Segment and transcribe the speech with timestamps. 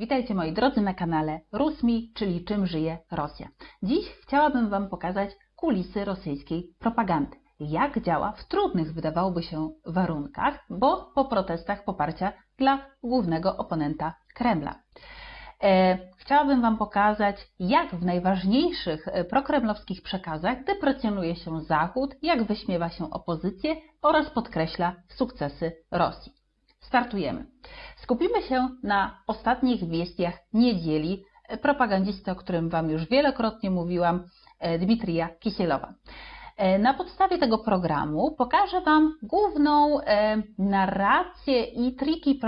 [0.00, 3.48] Witajcie moi drodzy na kanale Rusmi, czyli czym żyje Rosja.
[3.82, 7.36] Dziś chciałabym Wam pokazać kulisy rosyjskiej propagandy.
[7.60, 14.74] Jak działa w trudnych, wydawałoby się, warunkach, bo po protestach poparcia dla głównego oponenta Kremla.
[15.62, 22.88] E, chciałabym Wam pokazać, jak w najważniejszych e, prokremlowskich przekazach deprecjonuje się Zachód, jak wyśmiewa
[22.88, 26.39] się opozycję oraz podkreśla sukcesy Rosji.
[26.80, 27.46] Startujemy.
[27.96, 34.24] Skupimy się na ostatnich wieściach niedzieli e, propagandzisty, o którym Wam już wielokrotnie mówiłam,
[34.78, 35.94] Dmitrija Kisielowa.
[36.78, 39.98] Na podstawie tego programu pokażę Wam główną
[40.58, 42.40] narrację i triki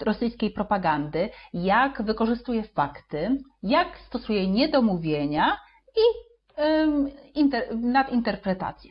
[0.00, 5.56] rosyjskiej propagandy, jak wykorzystuje fakty, jak stosuje niedomówienia
[5.96, 8.90] i nadinterpretację.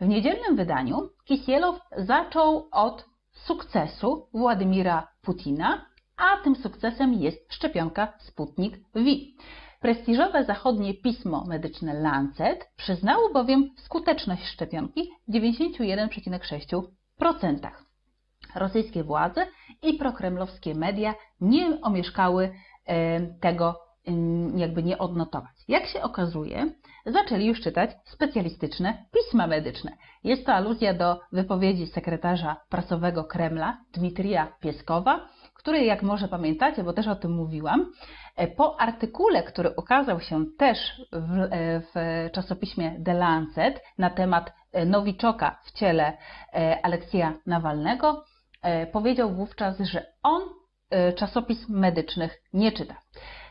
[0.00, 3.09] W niedzielnym wydaniu Kisielow zaczął od
[3.44, 5.86] sukcesu Władimira Putina,
[6.16, 9.04] a tym sukcesem jest szczepionka Sputnik V.
[9.80, 17.70] Prestiżowe zachodnie pismo medyczne Lancet przyznało bowiem skuteczność szczepionki 91,6%.
[18.54, 19.46] Rosyjskie władze
[19.82, 22.52] i prokremlowskie media nie omieszkały
[22.86, 23.80] e, tego
[24.56, 25.59] jakby nie odnotować.
[25.70, 26.72] Jak się okazuje,
[27.06, 29.92] zaczęli już czytać specjalistyczne pisma medyczne.
[30.24, 36.92] Jest to aluzja do wypowiedzi sekretarza prasowego Kremla Dmitrija Pieskowa, który, jak może pamiętacie, bo
[36.92, 37.92] też o tym mówiłam,
[38.36, 40.78] e, po artykule, który ukazał się też
[41.12, 41.94] w, e, w
[42.32, 46.16] czasopiśmie The Lancet na temat e, Nowiczoka w ciele
[46.82, 48.24] Aleksja Nawalnego,
[48.92, 50.42] powiedział wówczas, że on
[51.16, 52.96] czasopism medycznych nie czyta.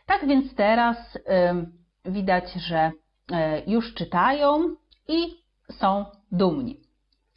[0.05, 0.97] Tak więc teraz
[2.11, 2.91] widać, że
[3.67, 4.75] już czytają
[5.07, 5.39] i
[5.71, 6.79] są dumni.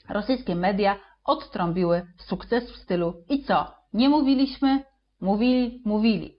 [0.08, 3.74] Rosyjskie media odtrąbiły sukces w stylu i co?
[3.92, 4.84] Nie mówiliśmy?
[5.20, 6.36] Mówili, mówili.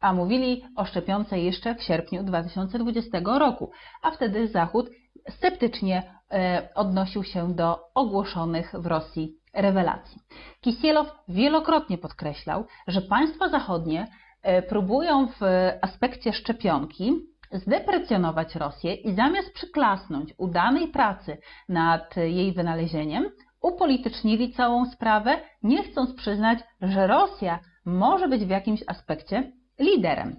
[0.00, 3.70] A mówili o szczepionce jeszcze w sierpniu 2020 roku,
[4.02, 4.90] a wtedy Zachód
[5.30, 10.18] sceptycznie e, odnosił się do ogłoszonych w Rosji rewelacji.
[10.60, 14.06] Kisielow wielokrotnie podkreślał, że państwa zachodnie
[14.42, 15.40] e, próbują w
[15.82, 17.12] aspekcie szczepionki
[17.52, 21.38] zdeprecjonować Rosję i zamiast przyklasnąć udanej pracy
[21.68, 23.30] nad jej wynalezieniem,
[23.62, 30.36] upolitycznili całą sprawę, nie chcąc przyznać, że Rosja może być w jakimś aspekcie liderem.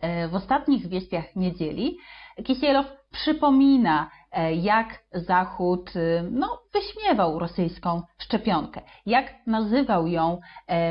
[0.00, 1.98] E, w ostatnich wieściach niedzieli
[2.44, 4.10] Kisielow przypomina,
[4.42, 10.40] jak Zachód e, no, wyśmiewał rosyjską szczepionkę, jak nazywał ją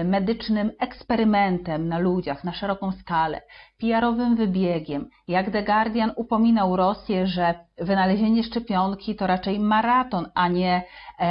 [0.06, 3.42] medycznym eksperymentem na ludziach na szeroką skalę,
[3.78, 10.84] PR-owym wybiegiem, jak The Guardian upominał Rosję, że wynalezienie szczepionki to raczej maraton, a nie,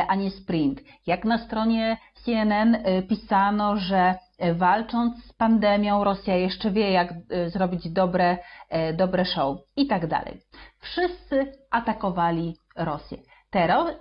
[0.08, 2.76] a nie sprint, jak na stronie CNN
[3.08, 8.38] pisano, że E, walcząc z pandemią, Rosja jeszcze wie, jak e, zrobić dobre,
[8.68, 10.40] e, dobre show i tak dalej.
[10.84, 13.18] Wszyscy atakowali Rosję.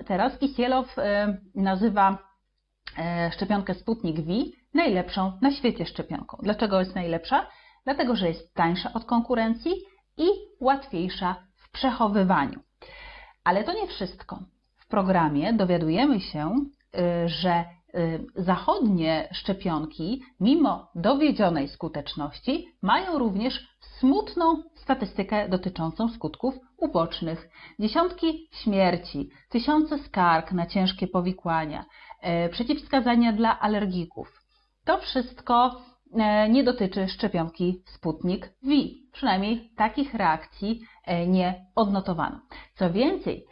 [0.05, 0.95] Teraz, Kisielow
[1.55, 2.17] nazywa
[3.31, 4.33] szczepionkę Sputnik V
[4.73, 6.38] najlepszą na świecie szczepionką.
[6.44, 7.47] Dlaczego jest najlepsza?
[7.83, 9.73] Dlatego, że jest tańsza od konkurencji
[10.17, 10.27] i
[10.59, 12.59] łatwiejsza w przechowywaniu.
[13.44, 14.39] Ale to nie wszystko.
[14.77, 16.55] W programie dowiadujemy się,
[17.25, 17.82] że Y,
[18.35, 23.67] zachodnie szczepionki, mimo dowiedzionej skuteczności, mają również
[23.99, 27.49] smutną statystykę dotyczącą skutków ubocznych.
[27.79, 31.85] Dziesiątki śmierci, tysiące skarg na ciężkie powikłania,
[32.45, 34.41] y, przeciwwskazania dla alergików.
[34.85, 38.73] To wszystko y, nie dotyczy szczepionki Sputnik V.
[39.11, 40.81] Przynajmniej takich reakcji
[41.27, 42.39] nie odnotowano.
[42.75, 43.45] Co więcej,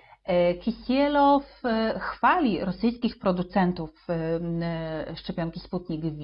[0.62, 6.24] Kisielow e, chwali rosyjskich producentów e, szczepionki Sputnik V,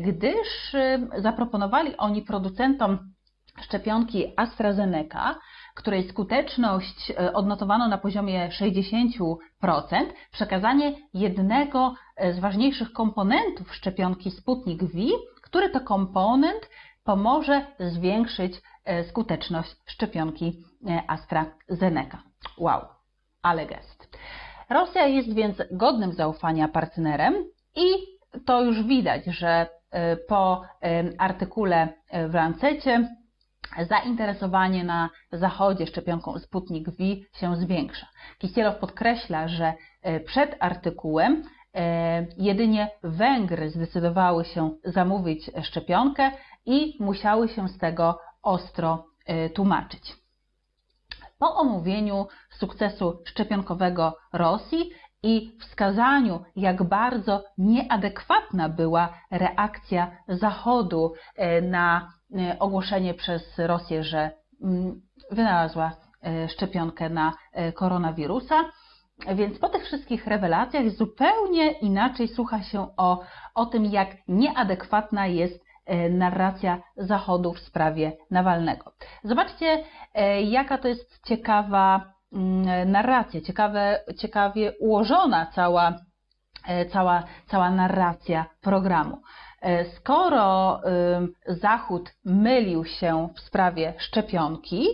[0.00, 0.76] gdyż
[1.18, 2.98] zaproponowali oni producentom
[3.62, 5.38] szczepionki AstraZeneca,
[5.74, 9.36] której skuteczność odnotowano na poziomie 60%,
[10.32, 11.94] przekazanie jednego
[12.32, 14.98] z ważniejszych komponentów szczepionki Sputnik V,
[15.42, 16.68] który to komponent
[17.04, 18.62] pomoże zwiększyć
[19.08, 20.64] skuteczność szczepionki
[21.06, 22.29] AstraZeneca.
[22.58, 22.80] Wow,
[23.42, 24.18] ale gest.
[24.70, 27.34] Rosja jest więc godnym zaufania partnerem
[27.76, 27.92] i
[28.46, 30.62] to już widać, że e, po
[31.18, 31.88] artykule
[32.28, 33.08] w Lancecie
[33.88, 36.96] zainteresowanie na Zachodzie szczepionką Sputnik V
[37.40, 38.06] się zwiększa.
[38.38, 41.42] Kisielow podkreśla, że e, przed artykułem
[42.36, 46.30] jedynie Węgry zdecydowały się zamówić szczepionkę
[46.66, 49.04] i musiały się z tego ostro
[49.54, 50.19] tłumaczyć
[51.40, 54.90] po omówieniu sukcesu szczepionkowego Rosji
[55.22, 64.30] i wskazaniu, jak bardzo nieadekwatna była reakcja Zachodu e, na e, ogłoszenie przez Rosję, że
[64.62, 65.00] mm,
[65.30, 65.92] wynalazła
[66.22, 67.32] e, szczepionkę na
[67.74, 68.64] koronawirusa.
[69.34, 73.22] Więc po tych wszystkich rewelacjach zupełnie inaczej słucha się o,
[73.54, 75.64] o tym, jak nieadekwatna jest
[76.10, 78.92] narracja Zachodu w sprawie Nawalnego.
[79.24, 79.84] Zobaczcie,
[80.42, 85.98] jaka to jest ciekawa Mm, narracja, ciekawe, ciekawie ułożona cała,
[86.66, 89.22] e, cała, cała narracja programu.
[89.62, 90.80] E, skoro
[91.46, 94.86] Zachód mylił się w sprawie szczepionki,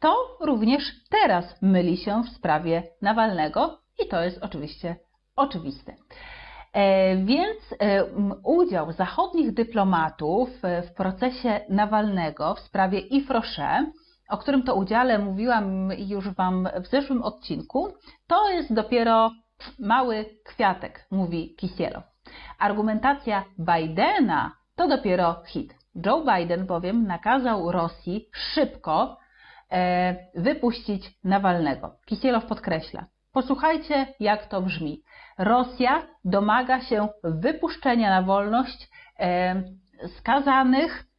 [0.00, 4.96] to również teraz myli się w sprawie Nawalnego i to jest oczywiście
[5.36, 5.94] oczywiste.
[6.72, 7.74] E, więc
[8.44, 10.48] udział zachodnich dyplomatów
[10.90, 13.86] w procesie Nawalnego w sprawie Ifrosze
[14.32, 17.92] o którym to udziale mówiłam już Wam w zeszłym odcinku,
[18.26, 19.30] to jest dopiero
[19.78, 22.02] mały kwiatek, mówi Kisielo.
[22.58, 25.74] Argumentacja Bidena to dopiero hit.
[26.06, 29.18] Joe Biden bowiem nakazał Rosji szybko
[29.70, 31.96] e, wypuścić Nawalnego.
[32.06, 33.06] Kisielow podkreśla.
[33.32, 35.02] Posłuchajcie, jak to brzmi.
[35.44, 39.62] Rosja domaga się wypuszczenia na wolność e,
[40.18, 41.12] skazanych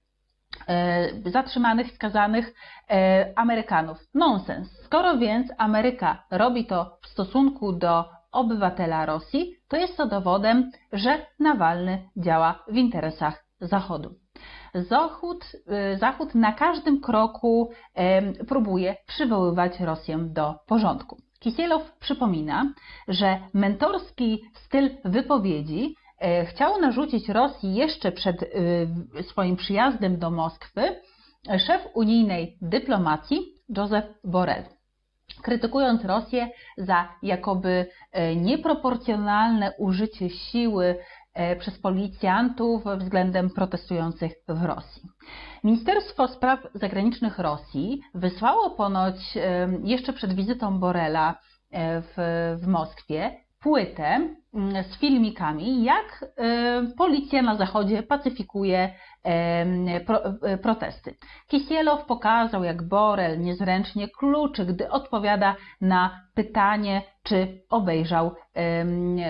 [0.67, 2.53] E, zatrzymanych, skazanych
[2.89, 3.97] e, Amerykanów.
[4.13, 4.71] Nonsens.
[4.85, 11.25] Skoro więc Ameryka robi to w stosunku do obywatela Rosji, to jest to dowodem, że
[11.39, 14.15] Nawalny działa w interesach Zachodu.
[14.73, 15.45] Zachód,
[15.95, 17.71] Zachód na każdym kroku
[18.47, 21.17] próbuje przywoływać Rosję do porządku.
[21.43, 22.73] Kisielow przypomina,
[23.07, 31.01] że mentorski styl wypowiedzi E, chciał narzucić Rosji jeszcze przed e, swoim przyjazdem do Moskwy
[31.67, 33.37] szef unijnej dyplomacji
[33.77, 34.63] Joseph Borrell.
[35.41, 40.95] Krytykując Rosję za jakoby e, nieproporcjonalne użycie siły
[41.59, 45.01] przez policjantów względem protestujących w Rosji.
[45.63, 49.15] Ministerstwo Spraw Zagranicznych Rosji wysłało ponoć
[49.83, 51.35] jeszcze przed wizytą Borela
[51.73, 52.13] w,
[52.61, 54.19] w Moskwie płytę
[54.53, 58.93] mm, z filmikami, jak e, policja na zachodzie pacyfikuje
[59.23, 61.15] e, protesty.
[61.47, 68.35] Kisielow pokazał, jak Borel niezręcznie kluczy, gdy odpowiada na pytanie, czy obejrzał,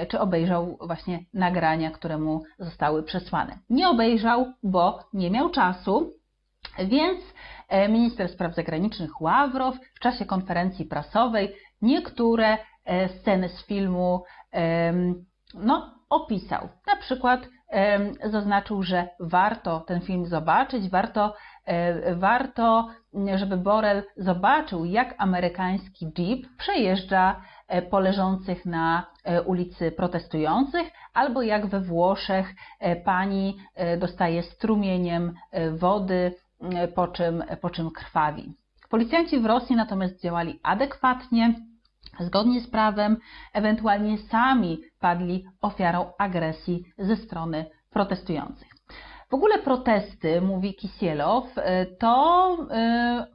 [0.08, 3.60] czy obejrzał właśnie nagrania, które mu zostały przesłane.
[3.70, 6.12] Nie obejrzał, bo nie miał czasu,
[6.80, 7.20] więc
[7.70, 12.58] e, minister spraw zagranicznych Ławrow w czasie konferencji prasowej niektóre
[13.08, 14.24] sceny z filmu
[15.54, 16.70] no, opisał.
[16.88, 17.48] Na przykład
[18.24, 21.36] zaznaczył, że warto ten film zobaczyć, warto,
[21.66, 22.88] e, warto,
[23.36, 29.06] żeby Borel zobaczył, jak amerykański jeep przejeżdża e, po leżących na
[29.46, 32.54] ulicy protestujących, albo jak we Włoszech
[33.06, 33.58] pani
[33.98, 35.34] dostaje strumieniem
[35.72, 36.36] wody,
[36.96, 38.54] po czym, po czym krwawi.
[38.90, 41.54] Policjanci w Rosji natomiast działali adekwatnie,
[42.20, 43.18] zgodnie z prawem,
[43.54, 48.74] ewentualnie sami padli ofiarą agresji ze strony protestujących.
[49.34, 51.46] W ogóle protesty, mówi Kisielow,
[52.00, 52.58] to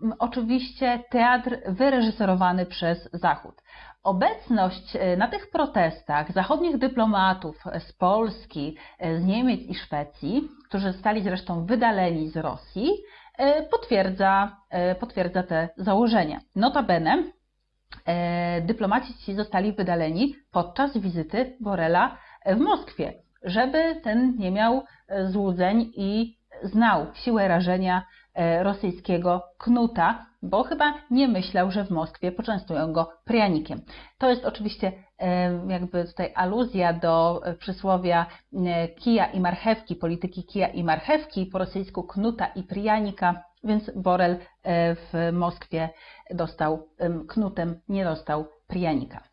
[0.03, 3.63] y, oczywiście teatr wyreżyserowany przez Zachód.
[4.03, 11.23] Obecność y, na tych protestach zachodnich dyplomatów z Polski, z Niemiec i Szwecji, którzy zostali
[11.23, 12.91] zresztą wydaleni z Rosji,
[13.41, 14.57] y, potwierdza,
[15.01, 16.41] potwierdza te założenia.
[16.57, 17.25] Notabene
[18.63, 25.93] dyplomaci ci zostali wydaleni podczas wizyty Borela w Moskwie, żeby ten nie miał e, złudzeń
[25.97, 28.03] i znał siłę rażenia
[28.35, 33.81] e, rosyjskiego knuta, bo chyba nie myślał, że w Moskwie poczęstują go prianikiem.
[34.19, 34.93] To jest oczywiście
[35.69, 38.27] jakby tutaj aluzja do przysłowia
[38.99, 44.39] kija i marchewki, polityki kija i marchewki, po rosyjsku knuta i prianika, więc Borel
[44.97, 45.89] w Moskwie
[46.31, 46.89] dostał
[47.29, 49.28] knutem, nie dostał prianika.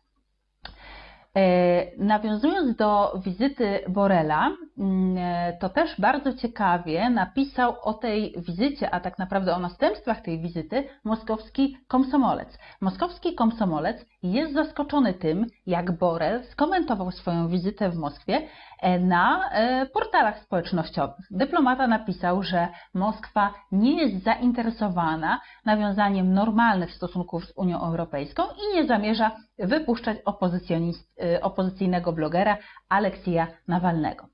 [1.36, 8.90] E, nawiązując do wizyty Borela, mm, e, to też bardzo ciekawie napisał o tej wizycie,
[8.90, 12.58] a tak naprawdę o następstwach tej wizyty moskowski komsomolec.
[12.80, 18.48] Moskowski komsomolec jest zaskoczony tym, jak Borel skomentował swoją wizytę w Moskwie
[18.80, 19.50] e, na
[19.92, 21.26] portalach społecznościowych.
[21.30, 28.86] Dyplomata napisał, że Moskwa nie jest zainteresowana nawiązaniem normalnych stosunków z Unią Europejską i nie
[28.86, 32.58] zamierza wypuszczać y, opozycyjnego blogera
[32.88, 34.28] Aleksija Nawalnego.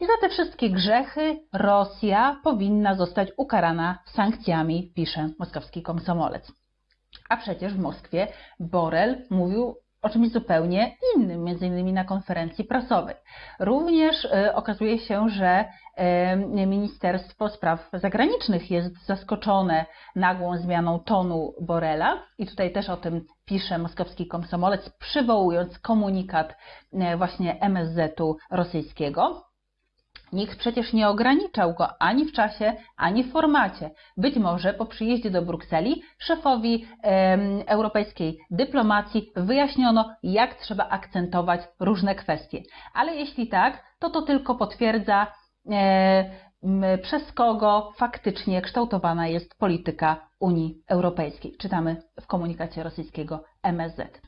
[0.00, 6.52] I za te wszystkie grzechy Rosja powinna zostać ukarana sankcjami, pisze moskowski komsomolec.
[7.28, 8.28] A przecież w Moskwie
[8.60, 13.14] Borel mówił o czymś zupełnie innym, między innymi na konferencji prasowej.
[13.60, 15.64] Również e, okazuje się, że
[15.96, 16.36] e,
[16.66, 19.86] Ministerstwo Spraw Zagranicznych jest zaskoczone
[20.16, 26.56] nagłą zmianą tonu Borela i tutaj też o tym pisze moskowski komsomolec, przywołując komunikat
[26.92, 29.47] e, właśnie MSZ-u rosyjskiego.
[30.32, 33.90] Nikt przecież nie ograniczał go ani w czasie, ani w formacie.
[34.16, 42.14] Być może po przyjeździe do Brukseli szefowi e, europejskiej dyplomacji wyjaśniono, jak trzeba akcentować różne
[42.14, 42.62] kwestie.
[42.94, 45.26] Ale jeśli tak, to to tylko potwierdza,
[45.70, 46.48] e,
[47.02, 51.56] przez kogo faktycznie kształtowana jest polityka Unii Europejskiej.
[51.58, 54.27] Czytamy w komunikacie rosyjskiego MSZ.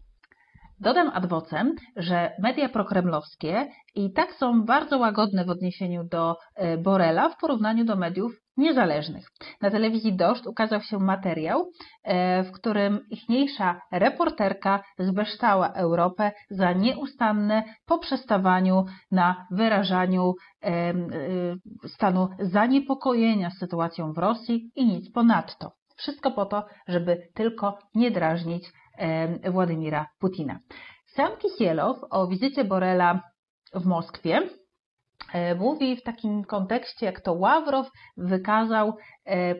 [0.80, 6.78] Dodam ad vocem, że media prokremlowskie i tak są bardzo łagodne w odniesieniu do e,
[6.78, 9.26] Borela w porównaniu do mediów niezależnych.
[9.62, 11.70] Na telewizji Doszcz ukazał się materiał,
[12.04, 20.94] e, w którym ichniejsza reporterka zbeształa Europę za nieustanne poprzestawaniu na wyrażaniu e,
[21.86, 25.72] stanu zaniepokojenia sytuacją w Rosji i nic ponadto.
[25.96, 28.72] Wszystko po to, żeby tylko nie drażnić
[29.50, 30.58] Władimira Putina.
[31.06, 33.20] Sam Kisielow o wizycie Borela
[33.74, 34.42] w Moskwie
[35.32, 39.54] e, mówi w takim kontekście, jak to Ławrow wykazał, e,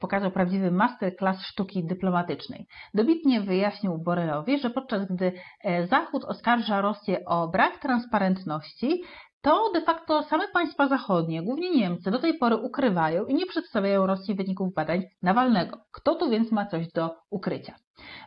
[0.00, 2.66] pokazał prawdziwy masterclass sztuki dyplomatycznej.
[2.94, 5.32] Dobitnie wyjaśnił Borelowi, że podczas gdy
[5.64, 9.02] e, Zachód oskarża Rosję o brak transparentności,
[9.42, 14.06] to de facto same państwa zachodnie, głównie Niemcy, do tej pory ukrywają i nie przedstawiają
[14.06, 15.78] Rosji wyników badań Nawalnego.
[15.90, 17.74] Kto tu więc ma coś do ukrycia?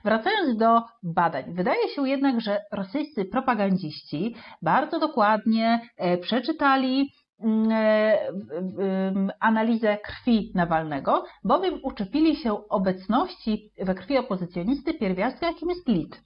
[0.03, 8.17] Wracając do badań, wydaje się jednak, że rosyjscy propagandziści bardzo dokładnie e, przeczytali mm, e,
[9.39, 16.21] analizę krwi Nawalnego, bowiem uczepili się obecności we krwi opozycjonisty pierwiastka, jakim jest lit.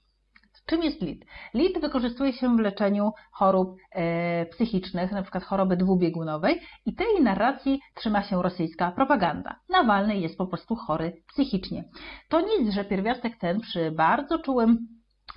[0.68, 1.24] Czym jest LIT?
[1.54, 5.40] LIT wykorzystuje się w leczeniu chorób e, psychicznych, np.
[5.40, 9.60] choroby dwubiegunowej i tej narracji trzyma się rosyjska propaganda.
[9.68, 11.84] Nawalny jest po prostu chory psychicznie.
[12.28, 14.88] To nic, że pierwiastek ten przy bardzo czułym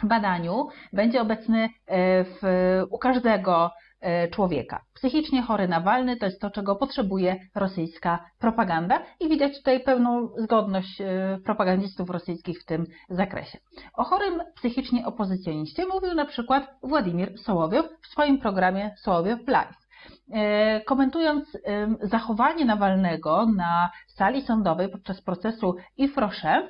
[0.04, 2.40] badaniu będzie obecny e, w,
[2.90, 3.72] u każdego
[4.32, 4.86] człowieka.
[4.94, 11.02] Psychicznie chory Nawalny to jest to, czego potrzebuje rosyjska propaganda i widać tutaj pełną zgodność
[11.02, 13.58] e, propagandistów rosyjskich w tym zakresie.
[13.94, 19.78] O chorym psychicznie opozycjoniście mówił na przykład Władimir Sołowiow w swoim programie Sołowiow Live.
[20.34, 21.58] E, komentując
[22.02, 26.70] zachowanie Nawalnego na sali sądowej podczas procesu Ifrosze,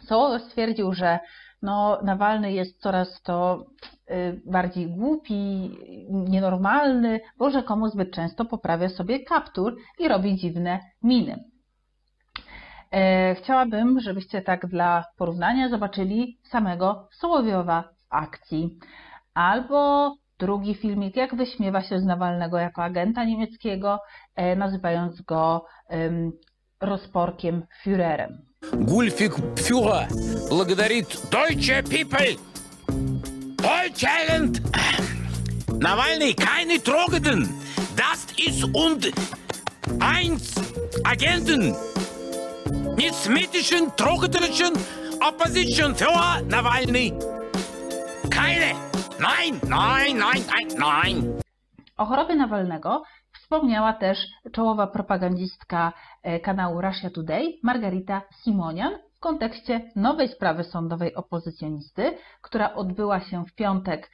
[0.00, 1.18] Sołowiow stwierdził, że
[1.62, 3.66] no, Nawalny jest coraz to
[4.10, 5.70] y, bardziej głupi,
[6.10, 11.44] nienormalny, bo rzekomo zbyt często poprawia sobie kaptur i robi dziwne miny.
[12.92, 18.78] E, chciałabym, żebyście tak dla porównania zobaczyli samego Sołowiowa w akcji.
[19.34, 23.98] Albo drugi filmik, jak wyśmiewa się z Nawalnego jako agenta niemieckiego,
[24.36, 25.64] e, nazywając go
[26.81, 28.45] rozporkiem Führerem.
[28.85, 30.07] Гульфик Фюра
[30.49, 32.37] благодарит Deutsche People.
[33.57, 34.61] Deutschland.
[35.79, 37.49] Nawalny, keine Drogen.
[37.95, 39.11] Das ist und
[39.99, 40.55] eins
[41.03, 41.75] Agenten.
[42.95, 44.73] Mit smitischen, drogenischen
[45.21, 47.13] Opposition für Nawalny.
[48.29, 48.75] Keine.
[49.19, 51.41] Nein, nein, nein, nein, nein.
[51.97, 53.05] O chorobie Nawalnego
[53.50, 54.18] Wspomniała też
[54.52, 55.92] czołowa propagandistka
[56.22, 63.44] e, kanału Russia Today, Margarita Simonian, w kontekście nowej sprawy sądowej opozycjonisty, która odbyła się
[63.44, 64.10] w piątek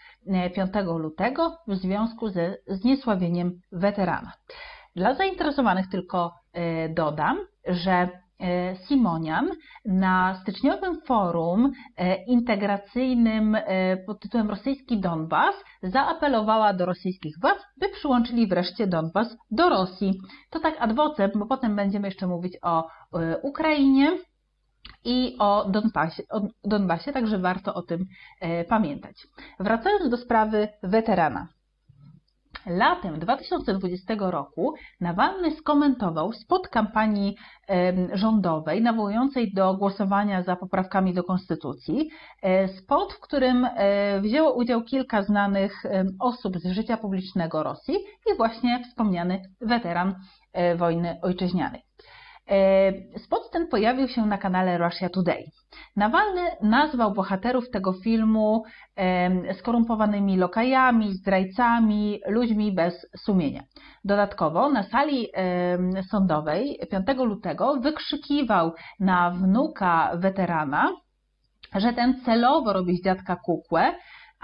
[0.55, 4.33] 5 e, lutego w związku ze zniesławieniem weterana.
[4.97, 8.09] Dla zainteresowanych tylko e, dodam, że
[8.89, 9.51] Simonian
[9.85, 17.89] na styczniowym forum e, integracyjnym e, pod tytułem Rosyjski Donbas zaapelowała do rosyjskich władz, by
[17.89, 20.21] przyłączyli wreszcie Donbas do Rosji.
[20.51, 22.89] To tak ad vocem, bo potem będziemy jeszcze mówić o
[23.43, 24.19] Ukrainie
[25.05, 28.07] i o Donbasie, o Donbasie, także warto o tym
[28.69, 29.17] pamiętać.
[29.61, 31.49] Wracając do sprawy weterana.
[32.67, 37.37] Latem 2020 roku Nawalny skomentował spod kampanii
[38.13, 42.11] rządowej nawołującej do głosowania za poprawkami do konstytucji,
[42.43, 45.83] e, spod, w którym e, wzięło udział kilka znanych
[46.21, 47.95] osób z życia publicznego Rosji
[48.33, 50.15] i właśnie wspomniany weteran
[50.53, 51.83] e, wojny ojczyźnianej.
[52.51, 55.45] E, spot ten pojawił się na kanale Russia Today.
[55.97, 58.65] Nawalny nazwał bohaterów tego filmu
[59.59, 63.63] skorumpowanymi lokajami, zdrajcami, ludźmi bez sumienia.
[64.05, 65.29] Dodatkowo na sali
[66.11, 70.93] sądowej 5 lutego wykrzykiwał na wnuka weterana,
[71.75, 73.95] że ten celowo robi z dziadka kukłę,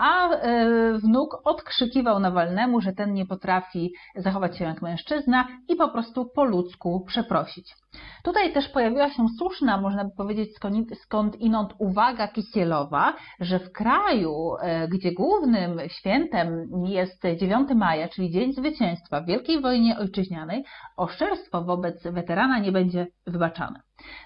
[0.02, 5.88] a e, wnuk odkrzykiwał Nawalnemu, że ten nie potrafi zachować się jak mężczyzna i po
[5.88, 7.74] prostu po ludzku przeprosić.
[8.22, 10.50] Tutaj też pojawiła się słuszna, można by powiedzieć
[10.94, 18.30] skąd inąd uwaga Kisielowa, że w kraju, e, gdzie głównym świętem jest 9 maja, czyli
[18.30, 20.64] Dzień Zwycięstwa w Wielkiej Wojnie Ojczyźnianej,
[20.96, 23.80] oszczerstwo wobec weterana nie będzie wybaczane.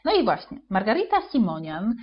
[0.05, 1.95] No i właśnie, Margarita Simonian,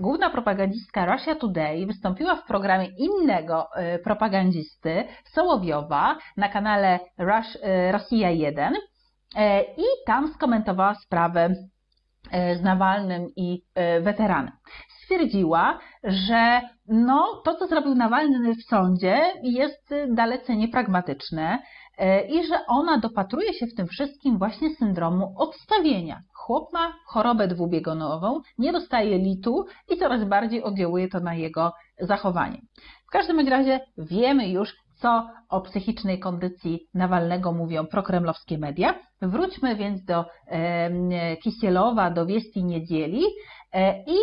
[0.00, 7.92] główna propagandistka Russia Today, wystąpiła w programie innego e, propagandzisty, Sołowiowa, na kanale Rush, e,
[7.92, 8.78] Rosja 1 e,
[9.76, 11.54] i tam skomentowała sprawę
[12.32, 13.62] z Nawalnym i
[14.00, 14.52] weteranem.
[14.88, 21.58] Stwierdziła, że no, to, co zrobił Nawalny w sądzie, jest dalece niepragmatyczne
[22.28, 26.20] i że ona dopatruje się w tym wszystkim właśnie syndromu odstawienia.
[26.34, 29.64] Chłop ma chorobę dwubiegunową, nie dostaje litu
[29.94, 32.58] i coraz bardziej oddziałuje to na jego zachowanie.
[33.08, 38.94] W każdym razie wiemy już, co o psychicznej kondycji Nawalnego mówią prokremlowskie media.
[39.22, 43.22] Wróćmy więc do e, Kisielowa, do Wiesti Niedzieli
[43.72, 44.16] e, i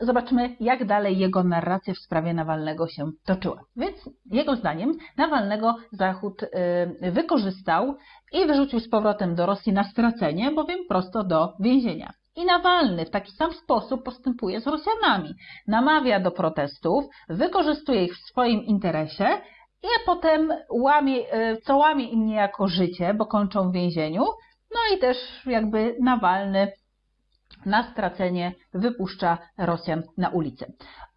[0.00, 3.60] zobaczmy, jak dalej jego narracja w sprawie Nawalnego się toczyła.
[3.76, 7.96] Więc jego zdaniem Nawalnego Zachód y, wykorzystał
[8.32, 12.12] i wyrzucił z powrotem do Rosji na stracenie, bowiem prosto do więzienia.
[12.36, 15.34] I Nawalny w taki sam sposób postępuje z Rosjanami.
[15.66, 19.28] Namawia do protestów, wykorzystuje ich w swoim interesie,
[19.82, 21.16] i potem łamie,
[21.62, 24.24] co łamie im niejako życie, bo kończą w więzieniu.
[24.74, 26.72] No i też jakby Nawalny
[27.66, 30.72] na stracenie wypuszcza Rosjan na ulicę.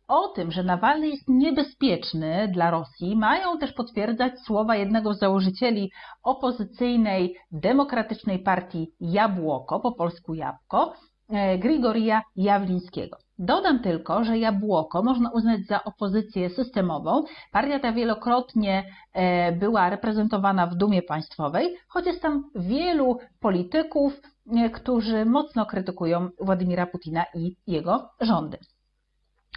[0.08, 5.91] O tym, że Nawalny jest niebezpieczny dla Rosji, mają też potwierdzać słowa jednego z założycieli
[6.24, 10.93] opozycyjnej demokratycznej partii Jabłoko, po polsku Jabłko,
[11.29, 13.17] e, Grigorija Jawlińskiego.
[13.40, 17.24] Dodam tylko, że Jabłoko można uznać za opozycję systemową.
[17.52, 24.22] Partia ta wielokrotnie e, była reprezentowana w Dumie Państwowej, choć jest tam wielu polityków,
[24.56, 28.58] e, którzy mocno krytykują Władimira Putina i jego rządy.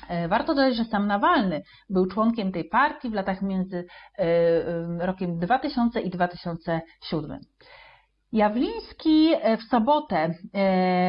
[0.08, 3.86] E, warto dodać, że sam Nawalny był członkiem tej partii w latach między
[4.98, 7.40] rokiem 2000 i 2007.
[8.36, 10.34] Jawliński e, w sobotę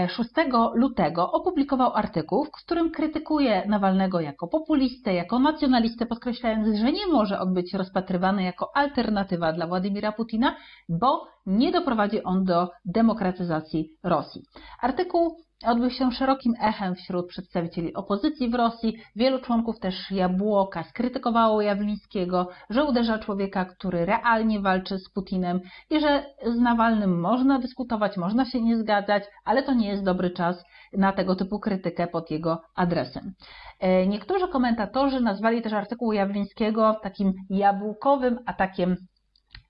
[0.10, 6.92] 6 e, lutego opublikował artykuł, w którym krytykuje Nawalnego jako populistę, jako nacjonalistę, podkreślając, że
[6.92, 10.56] nie może on być rozpatrywany jako alternatywa dla Władimira Putina,
[10.90, 14.42] bo nie doprowadzi on do demokratyzacji Rosji.
[14.82, 18.98] Artykuł odbył się szerokim echem wśród przedstawicieli opozycji w Rosji.
[19.16, 26.00] Wielu członków też Jabłoka skrytykowało Jawlińskiego, że uderza człowieka, który realnie walczy z Putinem i
[26.00, 30.64] że z Nawalnym można dyskutować, można się nie zgadzać, ale to nie jest dobry czas
[30.94, 33.34] na tego typu krytykę pod jego adresem.
[33.80, 38.96] E, niektórzy komentatorzy nazwali też artykuł Jawlińskiego takim jabłkowym atakiem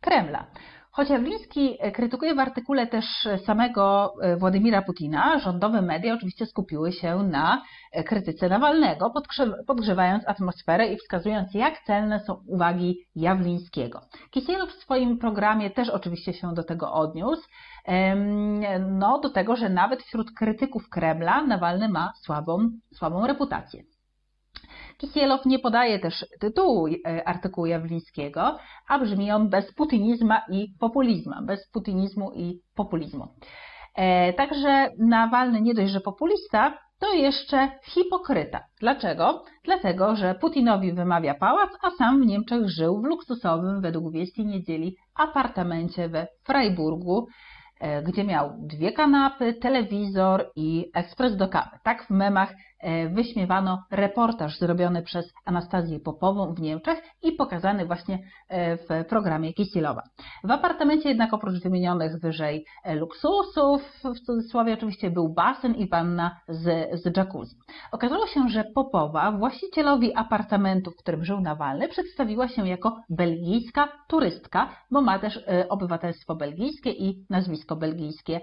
[0.02, 0.48] Kremla.
[0.98, 3.06] Choć Jawliński e, krytykuje w artykule też
[3.46, 9.14] samego e, Władimira Putina, rządowe media oczywiście skupiły się na e, krytyce Nawalnego,
[9.68, 14.02] podgrzewając atmosferę i wskazując, jak celne są uwagi Jawlińskiego.
[14.32, 17.48] Kisielow w swoim programie też oczywiście się do tego odniósł,
[18.90, 23.84] no do tego, że nawet wśród krytyków Kremla Nawalny ma słabą, słabą reputację.
[24.98, 28.58] Kisielow nie podaje też tytułu e, artykułu Jawlińskiego,
[28.88, 33.28] a brzmi on bez putinizmu i populizmu, bez putinizmu i populizmu.
[33.96, 38.60] E, także Nawalny nie dość, że populista, to jeszcze hipokryta.
[38.80, 39.44] Dlaczego?
[39.64, 44.96] Dlatego, że Putinowi wymawia pałac, a sam w Niemczech żył w luksusowym, według wieści niedzieli,
[45.16, 47.28] apartamencie we Freiburgu,
[47.80, 51.78] e, gdzie miał dwie kanapy, telewizor i ekspres do kawy.
[51.84, 52.54] Tak w memach
[53.10, 60.04] wyśmiewano reportaż zrobiony przez Anastazję Popową w Niemczech i pokazany właśnie e, w programie Kisielowa.
[60.44, 66.40] W apartamencie jednak oprócz wymienionych wyżej e, luksusów, w cudzysłowie oczywiście był basen i wanna
[66.48, 66.64] z,
[67.02, 67.56] z jacuzzi.
[67.92, 74.70] Okazało się, że Popowa właścicielowi apartamentu, w którym żył Nawalny, przedstawiła się jako belgijska turystka,
[74.92, 78.42] bo ma też obywatelstwo belgijskie i nazwisko belgijskie.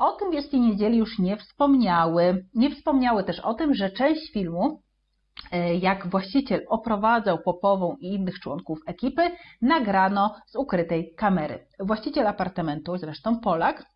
[0.00, 2.46] O tym Wielkiej Niedzieli już nie wspomniały.
[2.54, 4.82] Nie wspomniały też o tym, że część filmu,
[5.52, 9.30] e, jak właściciel oprowadzał Popową i innych członków ekipy,
[9.62, 11.66] nagrano z ukrytej kamery.
[11.80, 13.86] Właściciel apartamentu, zresztą Polak,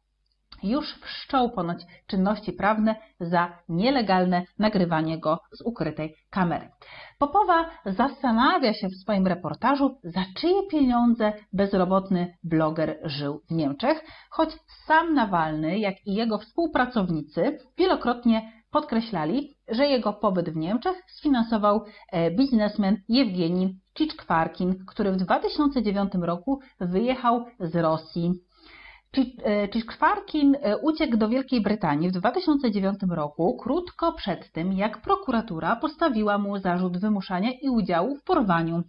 [0.65, 6.69] już wszczął ponoć czynności prawne za nielegalne nagrywanie go z ukrytej kamery.
[7.19, 14.51] Popowa zastanawia się w swoim reportażu, za czyje pieniądze bezrobotny bloger żył w Niemczech, choć
[14.87, 21.85] sam Nawalny, jak i jego współpracownicy wielokrotnie podkreślali, że jego pobyt w Niemczech sfinansował
[22.37, 28.33] biznesmen Jewgeni Cziczkwarkin, który w 2009 roku wyjechał z Rosji.
[29.73, 36.59] Cziczkwarkin uciekł do Wielkiej Brytanii w 2009 roku, krótko przed tym, jak prokuratura postawiła mu
[36.59, 38.83] zarzut wymuszania i udziału w porwaniu?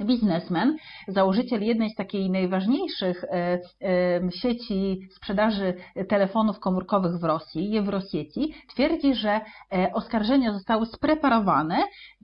[0.00, 0.76] Biznesmen,
[1.08, 5.74] założyciel jednej z takiej najważniejszych e, e, sieci sprzedaży
[6.08, 9.40] telefonów komórkowych w Rosji, Eurosieci, twierdzi, że
[9.72, 11.78] e, oskarżenia zostały spreparowane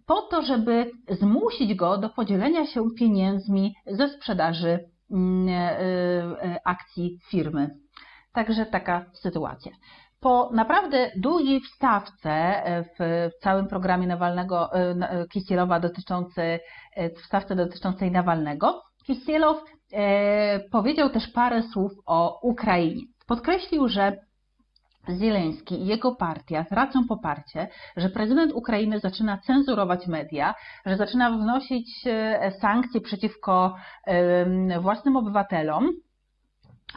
[0.06, 4.88] po to, żeby zmusić go do podzielenia się pieniędzmi ze sprzedaży
[6.64, 7.70] akcji firmy.
[8.32, 9.72] Także taka sytuacja.
[10.20, 16.58] Po naprawdę długiej wstawce e, w całym programie Nawalnego e, e, Kisielowa dotyczącej,
[17.16, 19.64] wstawce dotyczącej Nawalnego, Kisielow
[20.70, 23.02] powiedział też parę słów o Ukrainie.
[23.26, 24.16] Podkreślił, że
[25.08, 30.54] Zieleński i jego partia tracą poparcie, że prezydent Ukrainy zaczyna cenzurować media,
[30.86, 32.04] że zaczyna wnosić
[32.60, 33.74] sankcje przeciwko
[34.80, 35.92] własnym obywatelom,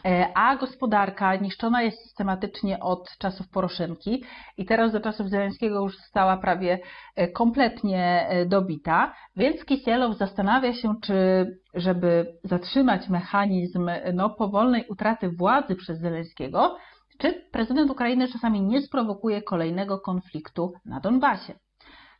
[0.06, 4.24] E, a gospodarka niszczona jest systematycznie od czasów Poroszenki
[4.58, 6.80] i teraz do czasów Zeleńskiego już została prawie
[7.16, 15.30] e, kompletnie e, dobita, więc Kisielow zastanawia się, czy żeby zatrzymać mechanizm no, powolnej utraty
[15.30, 16.78] władzy przez Zeleńskiego,
[17.22, 21.54] czy prezydent Ukrainy czasami nie sprowokuje kolejnego konfliktu na Donbasie.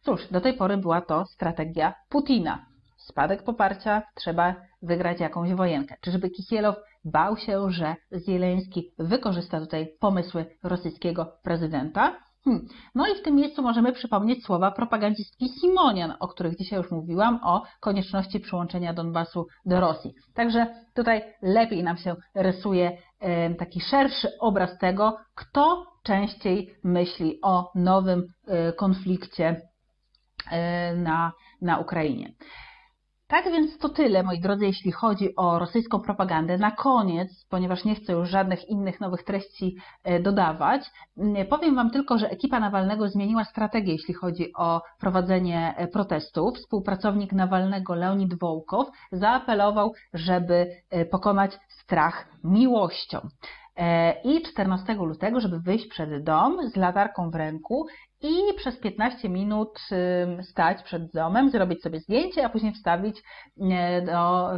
[0.02, 2.66] Cóż, do tej pory była to strategia Putina.
[2.98, 5.96] Spadek poparcia, trzeba wygrać jakąś wojenkę.
[6.02, 12.16] Czyżby Kisielow bał się, że Zieleński wykorzysta tutaj pomysły rosyjskiego prezydenta.
[12.44, 12.68] Hmm.
[12.96, 17.40] No i w tym miejscu możemy przypomnieć słowa propagandistki Simonian, o których dzisiaj już mówiłam,
[17.44, 20.14] o konieczności przyłączenia Donbasu do Rosji.
[20.34, 22.98] Także tutaj lepiej nam się rysuje
[23.60, 29.62] taki szerszy obraz tego, kto częściej myśli o nowym e, konflikcie
[30.52, 31.32] e, na,
[31.62, 32.34] na Ukrainie.
[33.32, 36.58] Tak więc to tyle, moi drodzy, jeśli chodzi o rosyjską propagandę.
[36.58, 40.82] Na koniec, ponieważ nie chcę już żadnych innych nowych treści e, dodawać,
[41.50, 46.56] powiem Wam tylko, że ekipa Nawalnego zmieniła strategię, jeśli chodzi o prowadzenie e, protestów.
[46.58, 53.20] Współpracownik Nawalnego Leonid Wołkow zaapelował, żeby e, pokonać strach miłością.
[54.24, 57.88] I 14 lutego, żeby wyjść przed dom z latarką w ręku
[58.22, 59.80] i przez 15 minut
[60.42, 63.24] stać przed domem, zrobić sobie zdjęcie, a później wstawić
[64.06, 64.50] do,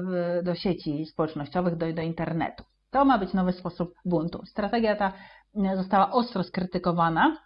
[0.44, 2.64] do sieci społecznościowych, do, do internetu.
[2.92, 4.46] To ma być nowy sposób buntu.
[4.46, 5.14] Strategia ta
[5.76, 7.38] została ostro skrytykowana.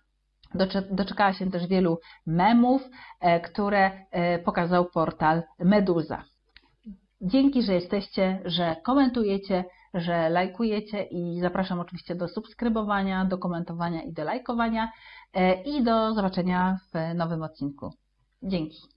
[0.91, 2.81] Doczekała się też wielu memów,
[3.19, 6.23] e, które e, pokazał portal Meduza.
[7.21, 14.13] Dzięki, że jesteście, że komentujecie, że lajkujecie i zapraszam oczywiście do subskrybowania, do komentowania i
[14.13, 14.91] do lajkowania.
[15.33, 17.93] E, i do zobaczenia w nowym odcinku.
[18.43, 18.96] Dzięki.